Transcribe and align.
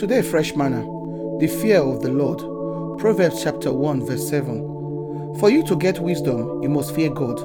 Today, 0.00 0.22
fresh 0.22 0.54
manna, 0.56 0.80
the 1.40 1.46
fear 1.60 1.82
of 1.82 2.00
the 2.00 2.08
Lord. 2.10 2.38
Proverbs 2.98 3.42
chapter 3.42 3.70
1, 3.70 4.06
verse 4.06 4.30
7. 4.30 5.36
For 5.38 5.50
you 5.50 5.62
to 5.66 5.76
get 5.76 5.98
wisdom, 5.98 6.62
you 6.62 6.70
must 6.70 6.94
fear 6.94 7.10
God. 7.10 7.36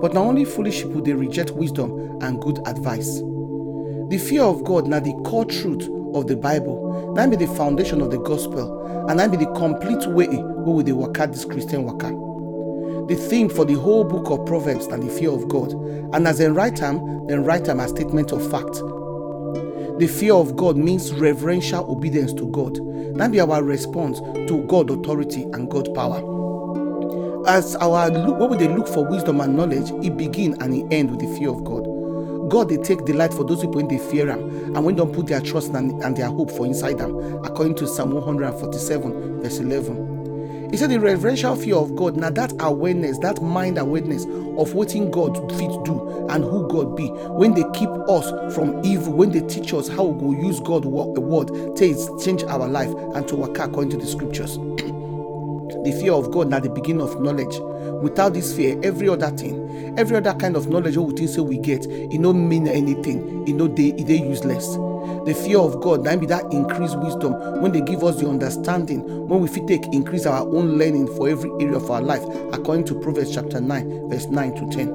But 0.00 0.14
not 0.14 0.24
only 0.24 0.44
foolish 0.44 0.84
people 0.84 1.02
they 1.02 1.12
reject 1.12 1.50
wisdom 1.50 2.22
and 2.22 2.40
good 2.40 2.60
advice. 2.68 3.16
The 3.16 4.24
fear 4.24 4.42
of 4.44 4.62
God 4.62 4.86
now 4.86 5.00
the 5.00 5.12
core 5.24 5.44
truth 5.44 5.88
of 6.14 6.28
the 6.28 6.36
Bible. 6.36 7.14
That 7.16 7.30
be 7.30 7.36
the 7.36 7.48
foundation 7.48 8.00
of 8.00 8.12
the 8.12 8.20
gospel, 8.20 9.08
and 9.08 9.18
that 9.18 9.32
be 9.32 9.36
the 9.36 9.50
complete 9.50 10.06
way 10.06 10.28
we 10.28 10.92
work 10.92 11.18
out 11.18 11.32
this 11.32 11.44
Christian 11.44 11.82
worker. 11.82 12.10
The 13.08 13.16
theme 13.16 13.48
for 13.48 13.64
the 13.64 13.74
whole 13.74 14.04
book 14.04 14.30
of 14.30 14.46
Proverbs 14.46 14.86
and 14.86 15.02
the 15.02 15.10
fear 15.10 15.30
of 15.30 15.48
God. 15.48 15.72
And 16.14 16.28
as 16.28 16.38
in 16.38 16.54
write 16.54 16.76
them, 16.76 17.26
then 17.26 17.42
write 17.42 17.64
them 17.64 17.80
as 17.80 17.90
statement 17.90 18.30
of 18.30 18.48
fact. 18.52 18.80
The 19.98 20.08
fear 20.08 20.34
of 20.34 20.56
God 20.56 20.76
means 20.76 21.12
reverential 21.12 21.88
obedience 21.90 22.32
to 22.34 22.48
God. 22.48 22.78
That 23.16 23.30
be 23.30 23.40
our 23.40 23.62
response 23.62 24.18
to 24.48 24.64
God 24.66 24.90
authority 24.90 25.42
and 25.52 25.70
God 25.70 25.94
power. 25.94 26.18
As 27.46 27.76
our 27.76 28.10
what 28.10 28.50
would 28.50 28.58
they 28.58 28.68
look 28.68 28.88
for 28.88 29.08
wisdom 29.08 29.40
and 29.40 29.56
knowledge, 29.56 29.90
it 30.04 30.16
begin 30.16 30.60
and 30.60 30.74
it 30.74 30.92
end 30.92 31.10
with 31.10 31.20
the 31.20 31.38
fear 31.38 31.50
of 31.50 31.62
God. 31.62 31.84
God 32.50 32.68
they 32.68 32.76
take 32.76 33.04
delight 33.04 33.32
for 33.32 33.44
those 33.44 33.60
people 33.60 33.76
when 33.76 33.88
they 33.88 33.98
fear 33.98 34.28
Him 34.28 34.74
and 34.74 34.84
when 34.84 34.96
don't 34.96 35.14
put 35.14 35.26
their 35.26 35.40
trust 35.40 35.72
and, 35.74 36.02
and 36.02 36.16
their 36.16 36.28
hope 36.28 36.50
for 36.50 36.66
inside 36.66 36.98
them, 36.98 37.16
according 37.44 37.76
to 37.76 37.86
Psalm 37.86 38.12
147, 38.12 39.42
verse 39.42 39.58
11. 39.58 40.13
He 40.74 40.78
said 40.78 40.90
the 40.90 40.98
reverential 40.98 41.54
fear 41.54 41.76
of 41.76 41.94
God, 41.94 42.16
now 42.16 42.30
that 42.30 42.52
awareness, 42.58 43.18
that 43.18 43.40
mind 43.40 43.78
awareness 43.78 44.24
of 44.24 44.74
what 44.74 44.96
in 44.96 45.08
God 45.08 45.36
fit 45.52 45.70
do 45.84 46.26
and 46.28 46.42
who 46.42 46.66
God 46.66 46.96
be, 46.96 47.06
when 47.06 47.54
they 47.54 47.62
keep 47.74 47.88
us 48.08 48.28
from 48.52 48.84
evil, 48.84 49.12
when 49.12 49.30
they 49.30 49.42
teach 49.42 49.72
us 49.72 49.86
how 49.86 50.02
we 50.02 50.34
go 50.34 50.42
use 50.42 50.58
God 50.58 50.84
word, 50.84 51.16
word 51.20 51.76
change 51.76 52.42
our 52.42 52.66
life 52.66 52.92
and 53.14 53.28
to 53.28 53.36
work 53.36 53.56
according 53.56 53.90
to 53.90 53.98
the 53.98 54.06
scriptures. 54.08 54.58
the 55.82 55.92
fear 56.00 56.12
of 56.12 56.30
God 56.30 56.48
now 56.50 56.60
the 56.60 56.70
beginning 56.70 57.02
of 57.02 57.20
knowledge. 57.20 57.58
Without 58.02 58.34
this 58.34 58.54
fear, 58.54 58.78
every 58.82 59.08
other 59.08 59.30
thing, 59.30 59.98
every 59.98 60.16
other 60.16 60.34
kind 60.34 60.56
of 60.56 60.68
knowledge 60.68 60.96
we 60.96 61.12
think 61.14 61.30
say 61.30 61.40
we 61.40 61.58
get, 61.58 61.86
it 61.86 62.18
no 62.18 62.32
mean 62.32 62.68
anything. 62.68 63.46
It 63.48 63.54
no 63.54 63.66
they 63.68 63.92
they 63.92 64.16
useless. 64.16 64.76
The 65.26 65.34
fear 65.34 65.58
of 65.58 65.80
God 65.80 66.04
now 66.04 66.16
be 66.16 66.26
that 66.26 66.52
increased 66.52 66.98
wisdom 66.98 67.32
when 67.62 67.72
they 67.72 67.80
give 67.80 68.04
us 68.04 68.20
the 68.20 68.28
understanding, 68.28 69.00
when 69.26 69.40
we 69.40 69.48
fit 69.48 69.66
take 69.66 69.86
increase 69.86 70.26
our 70.26 70.46
own 70.46 70.78
learning 70.78 71.06
for 71.16 71.28
every 71.28 71.50
area 71.60 71.76
of 71.76 71.90
our 71.90 72.02
life, 72.02 72.22
according 72.52 72.84
to 72.86 73.00
Proverbs 73.00 73.34
chapter 73.34 73.60
9, 73.60 74.08
verse 74.10 74.26
9 74.26 74.54
to 74.54 74.76
10. 74.76 74.88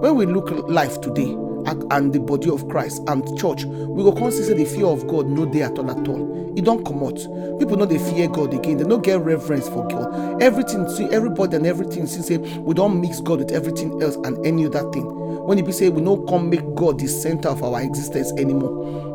When 0.00 0.14
we 0.14 0.26
look 0.26 0.50
life 0.68 1.00
today, 1.00 1.34
and 1.66 2.12
the 2.12 2.20
body 2.20 2.50
of 2.50 2.68
Christ 2.68 3.02
and 3.08 3.24
church, 3.38 3.64
we 3.64 4.02
go 4.02 4.12
consider 4.12 4.54
the 4.54 4.64
fear 4.64 4.86
of 4.86 5.06
God 5.06 5.26
no 5.28 5.46
day 5.46 5.62
at 5.62 5.78
all 5.78 5.90
at 5.90 6.08
all. 6.08 6.54
It 6.56 6.64
don't 6.64 6.84
come 6.84 7.02
out. 7.02 7.18
People 7.58 7.76
know 7.76 7.86
they 7.86 7.98
fear 7.98 8.28
God 8.28 8.54
again. 8.54 8.78
They 8.78 8.84
don't 8.84 9.04
get 9.04 9.20
reverence 9.20 9.68
for 9.68 9.86
God. 9.88 10.42
Everything, 10.42 10.88
see 10.88 11.04
everybody 11.06 11.56
and 11.56 11.66
everything. 11.66 12.06
Since 12.06 12.28
say 12.28 12.38
we 12.38 12.74
don't 12.74 13.00
mix 13.00 13.20
God 13.20 13.40
with 13.40 13.52
everything 13.52 14.02
else 14.02 14.16
and 14.16 14.44
any 14.46 14.66
other 14.66 14.90
thing. 14.92 15.04
When 15.44 15.58
it 15.58 15.66
be 15.66 15.72
say 15.72 15.90
we 15.90 16.02
don't 16.02 16.26
come 16.28 16.48
make 16.48 16.74
God 16.74 16.98
the 16.98 17.06
center 17.06 17.48
of 17.48 17.62
our 17.62 17.82
existence 17.82 18.32
anymore 18.38 19.14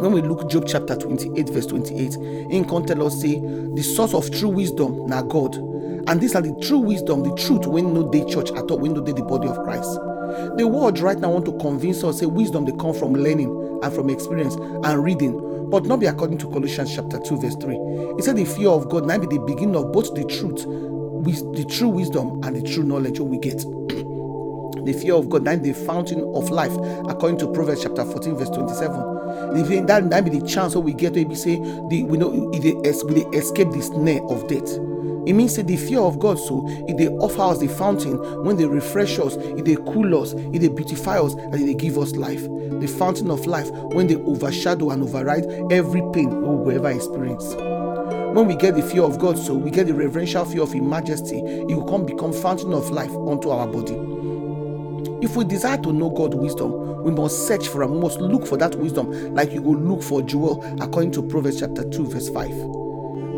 when 0.00 0.12
we 0.12 0.22
look 0.22 0.48
Job 0.48 0.64
chapter 0.66 0.96
28, 0.96 1.50
verse 1.50 1.66
28, 1.66 2.16
in 2.50 2.64
context 2.64 3.02
us 3.02 3.20
say 3.20 3.38
the 3.38 3.82
source 3.82 4.14
of 4.14 4.30
true 4.30 4.48
wisdom 4.48 5.06
now 5.06 5.20
God. 5.22 5.56
And 6.08 6.20
these 6.20 6.34
are 6.34 6.40
the 6.40 6.58
true 6.62 6.78
wisdom, 6.78 7.22
the 7.22 7.34
truth 7.34 7.66
when 7.66 7.92
no 7.92 8.10
day 8.10 8.24
church 8.24 8.50
at 8.52 8.70
all, 8.70 8.78
when 8.78 8.94
no 8.94 9.02
day 9.02 9.12
the 9.12 9.22
body 9.22 9.48
of 9.48 9.56
Christ. 9.62 9.98
The 10.56 10.66
world 10.66 10.98
right 10.98 11.18
now 11.18 11.30
want 11.30 11.44
to 11.46 11.58
convince 11.58 12.04
us 12.04 12.20
say 12.20 12.26
wisdom 12.26 12.64
they 12.64 12.72
come 12.72 12.94
from 12.94 13.14
learning 13.14 13.80
and 13.82 13.92
from 13.92 14.10
experience 14.10 14.54
and 14.56 15.04
reading, 15.04 15.68
but 15.70 15.84
not 15.84 16.00
be 16.00 16.06
according 16.06 16.38
to 16.38 16.48
Colossians 16.48 16.94
chapter 16.94 17.18
2, 17.18 17.40
verse 17.40 17.56
3. 17.56 17.76
It 18.18 18.24
said 18.24 18.36
the 18.36 18.44
fear 18.44 18.68
of 18.68 18.88
God 18.88 19.06
now 19.06 19.18
be 19.18 19.26
the 19.26 19.42
beginning 19.46 19.76
of 19.76 19.92
both 19.92 20.14
the 20.14 20.24
truth, 20.24 20.64
with 20.66 21.40
the 21.56 21.64
true 21.64 21.88
wisdom 21.88 22.42
and 22.44 22.56
the 22.56 22.62
true 22.62 22.84
knowledge 22.84 23.20
we 23.20 23.38
get. 23.38 23.64
the 24.84 24.92
fear 24.92 25.14
of 25.14 25.28
God, 25.28 25.44
that 25.44 25.62
the 25.62 25.72
fountain 25.72 26.20
of 26.34 26.50
life, 26.50 26.74
according 27.08 27.38
to 27.38 27.52
Proverbs 27.52 27.82
chapter 27.82 28.04
14, 28.04 28.36
verse 28.36 28.50
27. 28.50 29.00
The, 29.54 29.84
that, 29.86 30.10
that 30.10 30.24
be 30.24 30.38
the 30.38 30.46
chance 30.46 30.74
we 30.76 30.92
get 30.92 31.14
to 31.14 31.24
be 31.24 31.34
say 31.34 31.56
the 31.56 32.04
we 32.04 32.18
know 32.18 32.28
we 32.28 32.58
escape 32.58 33.70
the 33.70 33.82
snare 33.82 34.22
of 34.24 34.46
death. 34.48 34.89
It 35.26 35.34
means 35.34 35.56
that 35.56 35.66
the 35.66 35.76
fear 35.76 36.00
of 36.00 36.18
God, 36.18 36.38
so 36.38 36.64
if 36.88 36.96
they 36.96 37.08
offer 37.08 37.42
us 37.42 37.58
the 37.58 37.68
fountain, 37.68 38.16
when 38.44 38.56
they 38.56 38.66
refresh 38.66 39.18
us, 39.18 39.36
if 39.36 39.64
they 39.64 39.76
cool 39.76 40.20
us, 40.20 40.32
if 40.32 40.60
they 40.60 40.68
beautify 40.68 41.18
us, 41.18 41.34
and 41.34 41.54
it 41.54 41.66
they 41.66 41.74
give 41.74 41.98
us 41.98 42.12
life. 42.16 42.42
The 42.42 42.86
fountain 42.86 43.30
of 43.30 43.46
life, 43.46 43.70
when 43.70 44.06
they 44.06 44.16
overshadow 44.16 44.90
and 44.90 45.02
override 45.02 45.46
every 45.70 46.02
pain 46.12 46.30
we 46.30 46.56
will 46.56 46.70
ever 46.70 46.90
experience. 46.90 47.54
When 48.34 48.46
we 48.46 48.54
get 48.54 48.76
the 48.76 48.82
fear 48.82 49.02
of 49.02 49.18
God, 49.18 49.36
so 49.38 49.54
we 49.54 49.70
get 49.70 49.88
the 49.88 49.94
reverential 49.94 50.44
fear 50.44 50.62
of 50.62 50.72
His 50.72 50.82
majesty, 50.82 51.40
it 51.40 51.74
will 51.74 51.84
come 51.84 52.06
become 52.06 52.32
fountain 52.32 52.72
of 52.72 52.90
life 52.90 53.10
unto 53.10 53.50
our 53.50 53.66
body. 53.66 53.94
If 55.20 55.36
we 55.36 55.44
desire 55.44 55.78
to 55.78 55.92
know 55.92 56.10
God's 56.10 56.36
wisdom, 56.36 57.02
we 57.02 57.10
must 57.10 57.46
search 57.46 57.68
for 57.68 57.82
and 57.82 58.00
must 58.00 58.20
look 58.20 58.46
for 58.46 58.56
that 58.58 58.74
wisdom 58.76 59.34
like 59.34 59.52
you 59.52 59.60
go 59.60 59.70
look 59.70 60.02
for 60.02 60.20
a 60.20 60.22
jewel 60.22 60.64
according 60.80 61.12
to 61.12 61.22
Proverbs 61.22 61.60
chapter 61.60 61.88
2, 61.88 62.06
verse 62.06 62.28
5. 62.30 62.79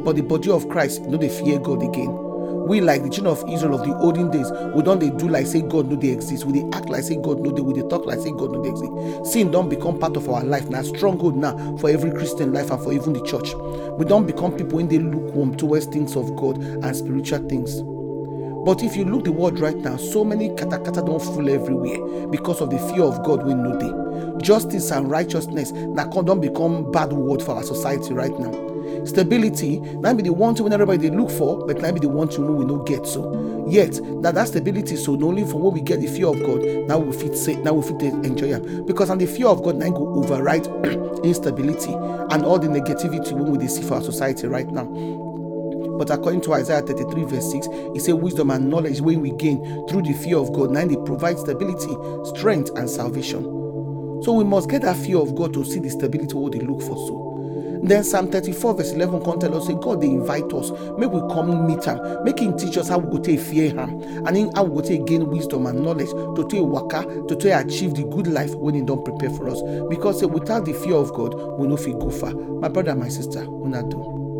But 0.05 0.17
the 0.17 0.23
body 0.23 0.51
of 0.51 0.69
Christ, 0.69 1.03
no, 1.03 1.17
they 1.17 1.29
fear 1.29 1.59
God 1.59 1.83
again. 1.83 2.23
We 2.67 2.81
like 2.81 3.03
the 3.03 3.11
children 3.11 3.37
of 3.37 3.49
Israel 3.51 3.75
of 3.75 3.87
the 3.87 3.95
olden 3.97 4.31
days, 4.31 4.51
we 4.75 4.83
don't 4.83 5.01
they 5.01 5.11
do 5.11 5.29
like 5.29 5.47
say 5.47 5.63
God 5.63 5.91
no 5.91 5.97
they 5.97 6.09
exist. 6.09 6.45
We 6.45 6.61
they 6.61 6.77
act 6.77 6.89
like 6.89 7.03
say 7.03 7.17
God 7.17 7.41
no 7.41 7.51
they 7.51 7.61
we 7.61 7.75
they 7.75 7.87
talk 7.89 8.07
like 8.07 8.21
say 8.21 8.31
God 8.31 8.53
no 8.53 8.63
they 8.63 8.71
exist. 8.71 9.33
Sin 9.33 9.51
don't 9.51 9.69
become 9.69 9.99
part 9.99 10.17
of 10.17 10.29
our 10.29 10.45
life 10.45 10.69
now, 10.71 10.83
stronghold 10.83 11.37
now 11.37 11.77
for 11.79 11.91
every 11.91 12.13
Christian 12.13 12.53
life 12.53 12.71
and 12.71 12.81
for 12.83 12.93
even 12.93 13.15
the 13.15 13.23
church. 13.23 13.53
We 13.99 14.05
don't 14.05 14.27
become 14.27 14.57
people 14.57 14.77
when 14.77 14.89
they 14.89 14.99
lukewarm 14.99 15.57
towards 15.57 15.87
things 15.87 16.15
of 16.15 16.37
God 16.37 16.59
and 16.59 16.97
spiritual 16.97 17.49
things. 17.49 17.83
But 18.65 18.85
if 18.85 18.97
you 18.97 19.07
look 19.07 19.25
the 19.25 19.33
world 19.33 19.59
right 19.59 19.77
now, 19.77 19.97
so 19.97 20.25
many 20.25 20.51
katakata 20.51 21.05
don't 21.05 21.21
fool 21.21 21.51
everywhere 21.51 22.29
because 22.29 22.61
of 22.61 22.71
the 22.71 22.79
fear 22.79 23.03
of 23.03 23.25
God 23.25 23.45
we 23.45 23.55
know 23.55 23.77
they. 23.77 24.39
Justice 24.41 24.93
and 24.93 25.11
righteousness 25.11 25.73
now 25.73 26.05
don't 26.05 26.41
become 26.41 26.93
bad 26.93 27.13
word 27.13 27.43
for 27.43 27.57
our 27.57 27.65
society 27.65 28.15
right 28.15 28.39
now. 28.39 28.72
Stability, 29.05 29.81
that 30.01 30.17
be 30.17 30.23
the 30.23 30.33
one 30.33 30.55
thing 30.55 30.65
when 30.65 30.73
everybody 30.73 31.09
they 31.09 31.17
look 31.17 31.31
for, 31.31 31.67
but 31.67 31.81
that 31.81 31.95
be 31.95 32.01
the 32.01 32.09
one 32.09 32.29
thing 32.29 32.57
we 32.57 32.65
no 32.65 32.79
get 32.79 33.07
so. 33.07 33.67
Yet 33.69 34.01
that 34.23 34.35
that 34.35 34.49
stability, 34.49 34.97
so 34.97 35.15
not 35.15 35.29
only 35.29 35.45
from 35.45 35.61
what 35.61 35.75
we 35.75 35.81
get 35.81 36.01
the 36.01 36.07
fear 36.07 36.27
of 36.29 36.41
God, 36.43 36.63
now 36.89 36.99
we 36.99 37.17
fit 37.17 37.37
say 37.37 37.57
now 37.57 37.75
we 37.75 37.83
fit 37.83 38.03
enjoy 38.03 38.55
it. 38.55 38.87
Because 38.87 39.11
and 39.11 39.21
the 39.21 39.27
fear 39.27 39.49
of 39.49 39.63
God 39.63 39.77
now 39.77 39.91
go 39.91 40.15
override 40.15 40.67
instability 41.25 41.93
and 41.93 42.45
all 42.45 42.59
the 42.59 42.69
negativity 42.69 43.33
when 43.33 43.53
we 43.53 43.69
see 43.69 43.83
for 43.83 43.95
our 43.95 44.03
society 44.03 44.47
right 44.47 44.69
now. 44.69 44.85
But 45.99 46.11
according 46.11 46.41
to 46.43 46.55
Isaiah 46.55 46.81
33, 46.83 47.25
verse 47.25 47.53
6, 47.53 47.67
it 47.95 48.01
says, 48.01 48.15
Wisdom 48.15 48.51
and 48.51 48.69
knowledge 48.69 49.01
when 49.01 49.21
we 49.21 49.31
gain 49.33 49.63
through 49.89 50.03
the 50.03 50.15
fear 50.15 50.39
of 50.39 50.53
God, 50.53 50.71
now 50.71 50.85
they 50.87 50.97
provide 50.97 51.39
stability, 51.39 51.95
strength, 52.35 52.71
and 52.77 52.89
salvation. 52.89 53.45
So 54.23 54.33
we 54.33 54.45
must 54.45 54.69
get 54.71 54.83
that 54.83 54.97
fear 54.97 55.19
of 55.19 55.35
God 55.35 55.53
to 55.55 55.65
see 55.65 55.81
the 55.81 55.91
stability 55.91 56.35
what 56.35 56.53
they 56.53 56.61
look 56.61 56.81
for. 56.81 56.97
So 56.97 57.32
then 57.83 58.05
Psalm 58.05 58.31
34, 58.31 58.75
verse 58.75 58.93
11 58.93 59.25
can 59.25 59.41
tell 59.41 59.57
us, 59.57 59.67
say, 59.67 59.75
God, 59.75 60.01
they 60.01 60.09
invite 60.09 60.53
us. 60.53 60.71
Make 60.99 61.11
we 61.11 61.21
come 61.33 61.67
meet 61.67 61.85
him. 61.85 62.25
Make 62.25 62.39
him 62.39 62.57
teach 62.57 62.77
us 62.77 62.89
how 62.89 62.99
we 62.99 63.11
go 63.17 63.23
to 63.23 63.37
fear 63.39 63.71
him. 63.71 63.79
And 64.27 64.37
in 64.37 64.53
how 64.55 64.65
we 64.65 64.81
go 64.83 64.89
to 64.89 64.99
gain 64.99 65.29
wisdom 65.29 65.67
and 65.67 65.83
knowledge 65.83 66.11
to 66.11 66.47
take 66.49 66.63
waka, 66.63 67.05
to 67.29 67.37
take 67.37 67.55
achieve 67.55 67.95
the 67.95 68.05
good 68.05 68.27
life 68.29 68.55
when 68.55 68.75
he 68.75 68.83
don't 68.83 69.05
prepare 69.05 69.31
for 69.31 69.49
us. 69.49 69.61
Because 69.89 70.21
say, 70.21 70.27
without 70.27 70.65
the 70.65 70.73
fear 70.73 70.95
of 70.95 71.13
God, 71.13 71.35
we 71.59 71.67
no 71.67 71.77
feel 71.77 71.99
go 71.99 72.11
far. 72.11 72.33
My 72.35 72.69
brother, 72.69 72.95
my 72.95 73.09
sister, 73.09 73.45
not 73.73 73.91
do. 73.91 74.32